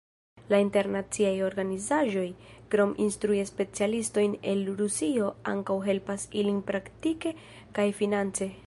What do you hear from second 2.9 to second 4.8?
instrui specialistojn el